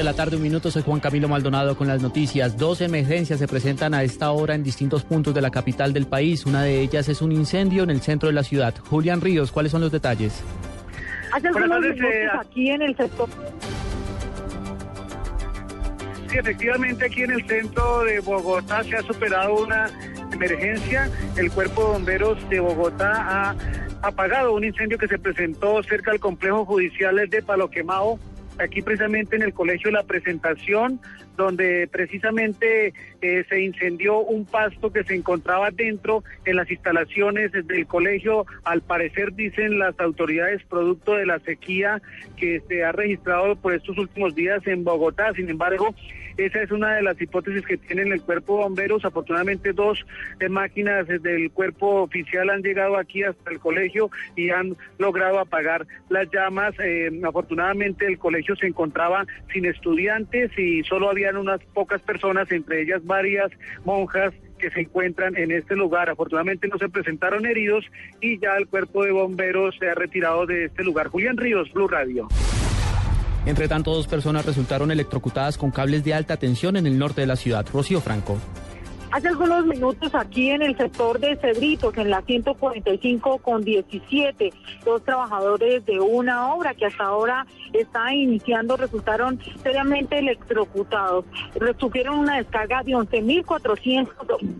de 0.00 0.04
la 0.04 0.14
tarde, 0.14 0.36
un 0.36 0.42
minuto, 0.42 0.70
soy 0.70 0.82
Juan 0.82 0.98
Camilo 0.98 1.28
Maldonado 1.28 1.76
con 1.76 1.86
las 1.86 2.00
noticias. 2.00 2.56
Dos 2.56 2.80
emergencias 2.80 3.38
se 3.38 3.46
presentan 3.46 3.92
a 3.92 4.02
esta 4.02 4.30
hora 4.30 4.54
en 4.54 4.62
distintos 4.62 5.04
puntos 5.04 5.34
de 5.34 5.42
la 5.42 5.50
capital 5.50 5.92
del 5.92 6.06
país. 6.06 6.46
Una 6.46 6.62
de 6.62 6.80
ellas 6.80 7.10
es 7.10 7.20
un 7.20 7.32
incendio 7.32 7.82
en 7.82 7.90
el 7.90 8.00
centro 8.00 8.30
de 8.30 8.32
la 8.32 8.42
ciudad. 8.42 8.74
Julián 8.88 9.20
Ríos, 9.20 9.52
¿cuáles 9.52 9.72
son 9.72 9.82
los 9.82 9.92
detalles? 9.92 10.42
Hace 11.34 11.48
algunos 11.48 11.80
minutos 11.80 12.06
aquí 12.40 12.70
en 12.70 12.80
el 12.80 12.96
sector 12.96 13.28
Sí, 16.28 16.38
efectivamente 16.38 17.04
aquí 17.04 17.22
en 17.22 17.32
el 17.32 17.46
centro 17.46 18.04
de 18.04 18.20
Bogotá 18.20 18.82
se 18.84 18.96
ha 18.96 19.02
superado 19.02 19.64
una 19.64 19.90
emergencia. 20.32 21.10
El 21.36 21.50
cuerpo 21.50 21.82
de 21.82 21.88
bomberos 21.88 22.48
de 22.48 22.58
Bogotá 22.58 23.12
ha 23.50 23.56
apagado 24.00 24.54
un 24.54 24.64
incendio 24.64 24.96
que 24.96 25.08
se 25.08 25.18
presentó 25.18 25.82
cerca 25.82 26.10
del 26.10 26.20
complejo 26.20 26.64
judicial 26.64 27.16
de 27.28 27.42
Palo 27.42 27.68
Quemado 27.68 28.18
aquí 28.60 28.82
precisamente 28.82 29.36
en 29.36 29.42
el 29.42 29.54
colegio 29.54 29.90
La 29.90 30.02
Presentación, 30.02 31.00
donde 31.36 31.88
precisamente 31.90 32.92
eh, 33.22 33.44
se 33.48 33.62
incendió 33.62 34.18
un 34.18 34.44
pasto 34.44 34.92
que 34.92 35.04
se 35.04 35.14
encontraba 35.14 35.70
dentro 35.70 36.22
en 36.44 36.56
las 36.56 36.70
instalaciones 36.70 37.52
del 37.52 37.86
colegio. 37.86 38.46
Al 38.64 38.82
parecer, 38.82 39.34
dicen 39.34 39.78
las 39.78 39.98
autoridades, 39.98 40.62
producto 40.64 41.14
de 41.14 41.26
la 41.26 41.38
sequía 41.40 42.02
que 42.36 42.60
se 42.68 42.84
ha 42.84 42.92
registrado 42.92 43.56
por 43.56 43.74
estos 43.74 43.96
últimos 43.96 44.34
días 44.34 44.66
en 44.66 44.84
Bogotá. 44.84 45.32
Sin 45.34 45.48
embargo, 45.48 45.94
esa 46.46 46.62
es 46.62 46.70
una 46.70 46.94
de 46.94 47.02
las 47.02 47.20
hipótesis 47.20 47.64
que 47.66 47.76
tienen 47.76 48.12
el 48.12 48.22
cuerpo 48.22 48.56
de 48.56 48.62
bomberos. 48.64 49.04
Afortunadamente, 49.04 49.72
dos 49.72 50.04
eh, 50.40 50.48
máquinas 50.48 51.06
del 51.06 51.50
cuerpo 51.50 52.02
oficial 52.02 52.50
han 52.50 52.62
llegado 52.62 52.96
aquí 52.96 53.22
hasta 53.22 53.50
el 53.50 53.58
colegio 53.58 54.10
y 54.36 54.50
han 54.50 54.76
logrado 54.98 55.38
apagar 55.38 55.86
las 56.08 56.30
llamas. 56.32 56.74
Eh, 56.78 57.10
afortunadamente, 57.24 58.06
el 58.06 58.18
colegio 58.18 58.56
se 58.56 58.66
encontraba 58.66 59.26
sin 59.52 59.66
estudiantes 59.66 60.50
y 60.58 60.82
solo 60.84 61.10
habían 61.10 61.36
unas 61.36 61.62
pocas 61.74 62.00
personas, 62.02 62.50
entre 62.52 62.82
ellas 62.82 63.04
varias 63.04 63.50
monjas 63.84 64.32
que 64.58 64.70
se 64.70 64.80
encuentran 64.80 65.36
en 65.36 65.50
este 65.50 65.74
lugar. 65.74 66.10
Afortunadamente 66.10 66.68
no 66.68 66.78
se 66.78 66.88
presentaron 66.88 67.46
heridos 67.46 67.84
y 68.20 68.38
ya 68.38 68.56
el 68.56 68.68
cuerpo 68.68 69.04
de 69.04 69.12
bomberos 69.12 69.76
se 69.78 69.88
ha 69.88 69.94
retirado 69.94 70.46
de 70.46 70.66
este 70.66 70.84
lugar. 70.84 71.08
Julián 71.08 71.36
Ríos, 71.36 71.72
Blue 71.72 71.88
Radio. 71.88 72.28
Entre 73.46 73.68
tanto, 73.68 73.94
dos 73.94 74.06
personas 74.06 74.44
resultaron 74.44 74.90
electrocutadas 74.90 75.56
con 75.56 75.70
cables 75.70 76.04
de 76.04 76.14
alta 76.14 76.36
tensión 76.36 76.76
en 76.76 76.86
el 76.86 76.98
norte 76.98 77.22
de 77.22 77.26
la 77.26 77.36
ciudad. 77.36 77.66
Rocío 77.72 78.00
Franco. 78.00 78.38
Hace 79.12 79.26
algunos 79.26 79.66
minutos 79.66 80.14
aquí 80.14 80.50
en 80.50 80.62
el 80.62 80.76
sector 80.76 81.18
de 81.18 81.34
Cedritos, 81.36 81.96
en 81.96 82.10
la 82.10 82.22
145 82.22 83.38
con 83.38 83.64
17, 83.64 84.52
dos 84.84 85.04
trabajadores 85.04 85.84
de 85.84 85.98
una 85.98 86.54
obra 86.54 86.74
que 86.74 86.86
hasta 86.86 87.04
ahora 87.04 87.44
está 87.72 88.14
iniciando 88.14 88.76
resultaron 88.76 89.40
seriamente 89.64 90.16
electrocutados. 90.16 91.24
Sufrieron 91.80 92.20
una 92.20 92.36
descarga 92.36 92.84
de 92.84 92.92
11.400 92.92 94.06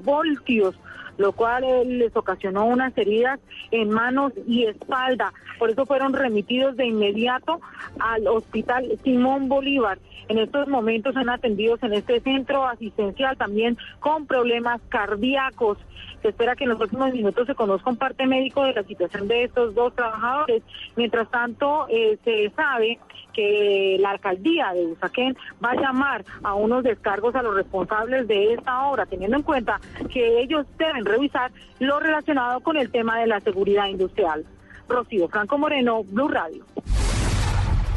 voltios 0.02 0.74
lo 1.20 1.32
cual 1.32 1.64
eh, 1.64 1.84
les 1.84 2.16
ocasionó 2.16 2.64
unas 2.64 2.96
heridas 2.96 3.38
en 3.70 3.90
manos 3.90 4.32
y 4.46 4.64
espalda. 4.64 5.32
Por 5.58 5.70
eso 5.70 5.84
fueron 5.84 6.14
remitidos 6.14 6.76
de 6.76 6.86
inmediato 6.86 7.60
al 7.98 8.26
hospital 8.26 8.98
Simón 9.04 9.48
Bolívar. 9.48 9.98
En 10.28 10.38
estos 10.38 10.66
momentos 10.68 11.12
son 11.12 11.28
atendidos 11.28 11.82
en 11.82 11.92
este 11.92 12.20
centro 12.20 12.64
asistencial 12.64 13.36
también 13.36 13.76
con 13.98 14.26
problemas 14.26 14.80
cardíacos. 14.88 15.76
Se 16.22 16.28
espera 16.28 16.54
que 16.54 16.64
en 16.64 16.70
los 16.70 16.78
próximos 16.78 17.12
minutos 17.12 17.46
se 17.46 17.54
conozca 17.54 17.90
un 17.90 17.96
parte 17.96 18.26
médico 18.26 18.62
de 18.62 18.74
la 18.74 18.82
situación 18.84 19.28
de 19.28 19.44
estos 19.44 19.74
dos 19.74 19.94
trabajadores. 19.94 20.62
Mientras 20.96 21.30
tanto, 21.30 21.86
eh, 21.88 22.18
se 22.24 22.50
sabe 22.50 22.98
que 23.32 23.96
la 24.00 24.10
alcaldía 24.10 24.72
de 24.72 24.86
Usaquén 24.86 25.36
va 25.64 25.70
a 25.70 25.80
llamar 25.80 26.24
a 26.42 26.54
unos 26.54 26.84
descargos 26.84 27.34
a 27.34 27.42
los 27.42 27.54
responsables 27.54 28.28
de 28.28 28.54
esta 28.54 28.84
obra, 28.88 29.06
teniendo 29.06 29.36
en 29.36 29.42
cuenta 29.42 29.80
que 30.12 30.40
ellos 30.40 30.66
deben 30.78 31.04
revisar 31.10 31.50
lo 31.78 32.00
relacionado 32.00 32.60
con 32.60 32.76
el 32.76 32.90
tema 32.90 33.18
de 33.18 33.26
la 33.26 33.40
seguridad 33.40 33.86
industrial. 33.86 34.44
Rocío 34.88 35.28
Franco 35.28 35.58
Moreno, 35.58 36.02
Blue 36.04 36.28
Radio. 36.28 36.64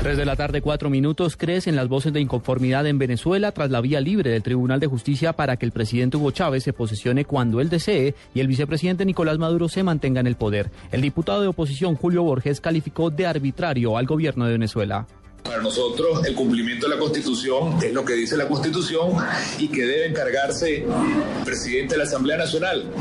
Tres 0.04 0.18
de 0.18 0.26
la 0.26 0.36
tarde, 0.36 0.62
cuatro 0.62 0.90
minutos. 0.90 1.38
Crecen 1.38 1.78
las 1.78 1.88
voces 1.88 2.12
de 2.12 2.20
inconformidad 2.20 2.86
en 2.88 2.98
Venezuela 2.98 3.54
tras 3.54 3.72
la 3.72 3.80
vía 3.80 4.02
libre 4.02 4.32
del 4.32 4.44
Tribunal 4.44 4.82
de 4.82 4.88
Justicia 4.88 5.32
para 5.32 5.56
que 5.56 5.66
el 5.66 5.72
presidente 5.72 6.18
Hugo 6.18 6.32
Chávez 6.32 6.64
se 6.64 6.74
posesione 6.74 7.24
cuando 7.24 7.62
él 7.62 7.70
desee 7.70 8.14
y 8.34 8.42
el 8.42 8.48
vicepresidente 8.48 9.06
Nicolás 9.06 9.38
Maduro 9.38 9.70
se 9.70 9.82
mantenga 9.82 10.20
en 10.20 10.28
el 10.28 10.36
poder. 10.36 10.72
El 10.92 11.00
diputado 11.00 11.42
de 11.42 11.48
oposición 11.48 11.96
Julio 11.96 12.24
Borges 12.24 12.60
calificó 12.60 13.12
de 13.12 13.28
arbitrario 13.28 13.98
al 13.98 14.06
gobierno 14.06 14.46
de 14.46 14.52
Venezuela. 14.52 15.08
Para 15.54 15.62
nosotros 15.62 16.26
el 16.26 16.34
cumplimiento 16.34 16.88
de 16.88 16.96
la 16.96 17.00
Constitución 17.00 17.78
es 17.84 17.94
lo 17.94 18.04
que 18.04 18.14
dice 18.14 18.36
la 18.36 18.48
Constitución 18.48 19.12
y 19.60 19.68
que 19.68 19.86
debe 19.86 20.08
encargarse 20.08 20.78
el 20.78 21.44
presidente 21.46 21.94
de 21.94 22.00
la 22.00 22.06
Asamblea 22.06 22.38
Nacional. 22.38 22.92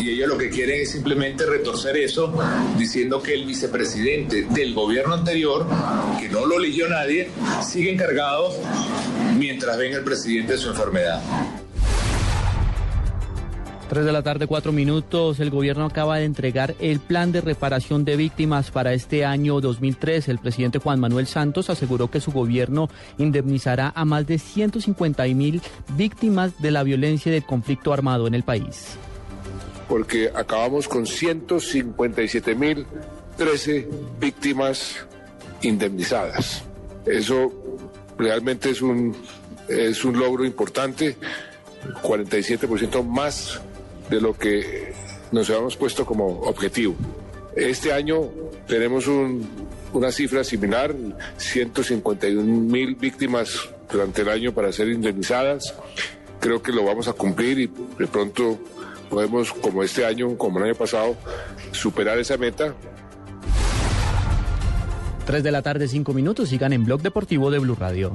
Y 0.00 0.08
ellos 0.08 0.26
lo 0.26 0.38
que 0.38 0.48
quieren 0.48 0.80
es 0.80 0.92
simplemente 0.92 1.44
retorcer 1.44 1.98
eso 1.98 2.32
diciendo 2.78 3.22
que 3.22 3.34
el 3.34 3.44
vicepresidente 3.44 4.44
del 4.44 4.72
gobierno 4.72 5.12
anterior, 5.12 5.66
que 6.18 6.30
no 6.30 6.46
lo 6.46 6.56
eligió 6.56 6.88
nadie, 6.88 7.28
sigue 7.62 7.92
encargado 7.92 8.54
mientras 9.36 9.76
venga 9.76 9.98
el 9.98 10.04
presidente 10.04 10.52
de 10.54 10.58
su 10.58 10.70
enfermedad. 10.70 11.20
3 13.88 14.04
de 14.04 14.12
la 14.12 14.22
tarde, 14.22 14.46
4 14.46 14.72
minutos. 14.72 15.38
El 15.38 15.50
gobierno 15.50 15.84
acaba 15.84 16.18
de 16.18 16.24
entregar 16.24 16.74
el 16.80 16.98
plan 16.98 17.30
de 17.30 17.40
reparación 17.40 18.04
de 18.04 18.16
víctimas 18.16 18.70
para 18.70 18.92
este 18.92 19.24
año 19.24 19.60
2003. 19.60 20.28
El 20.28 20.38
presidente 20.38 20.78
Juan 20.78 20.98
Manuel 20.98 21.26
Santos 21.26 21.70
aseguró 21.70 22.10
que 22.10 22.20
su 22.20 22.32
gobierno 22.32 22.88
indemnizará 23.18 23.92
a 23.94 24.04
más 24.04 24.26
de 24.26 24.38
150 24.38 25.24
mil 25.26 25.62
víctimas 25.96 26.60
de 26.60 26.72
la 26.72 26.82
violencia 26.82 27.30
y 27.30 27.34
del 27.34 27.46
conflicto 27.46 27.92
armado 27.92 28.26
en 28.26 28.34
el 28.34 28.42
país. 28.42 28.96
Porque 29.88 30.30
acabamos 30.34 30.88
con 30.88 31.06
157 31.06 32.54
mil 32.56 32.86
13 33.36 33.88
víctimas 34.18 34.96
indemnizadas. 35.62 36.64
Eso 37.04 37.52
realmente 38.18 38.70
es 38.70 38.82
un, 38.82 39.14
es 39.68 40.04
un 40.04 40.18
logro 40.18 40.44
importante, 40.44 41.16
47% 42.02 43.04
más 43.04 43.60
de 44.10 44.20
lo 44.20 44.34
que 44.34 44.92
nos 45.32 45.48
habíamos 45.50 45.76
puesto 45.76 46.06
como 46.06 46.26
objetivo. 46.42 46.94
Este 47.54 47.92
año 47.92 48.30
tenemos 48.66 49.06
una 49.92 50.12
cifra 50.12 50.44
similar, 50.44 50.94
151 51.38 52.42
mil 52.42 52.94
víctimas 52.94 53.68
durante 53.90 54.22
el 54.22 54.28
año 54.28 54.52
para 54.52 54.72
ser 54.72 54.88
indemnizadas. 54.88 55.74
Creo 56.40 56.62
que 56.62 56.72
lo 56.72 56.84
vamos 56.84 57.08
a 57.08 57.12
cumplir 57.12 57.58
y 57.58 57.66
de 57.98 58.06
pronto 58.06 58.58
podemos, 59.08 59.52
como 59.52 59.82
este 59.82 60.04
año, 60.04 60.36
como 60.36 60.58
el 60.58 60.66
año 60.66 60.74
pasado, 60.74 61.16
superar 61.72 62.18
esa 62.18 62.36
meta. 62.36 62.74
3 65.24 65.42
de 65.42 65.50
la 65.50 65.62
tarde, 65.62 65.88
5 65.88 66.12
minutos, 66.12 66.50
sigan 66.50 66.72
en 66.72 66.84
Blog 66.84 67.02
Deportivo 67.02 67.50
de 67.50 67.58
Blue 67.58 67.74
Radio. 67.74 68.12